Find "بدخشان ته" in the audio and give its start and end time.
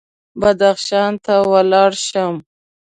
0.41-1.35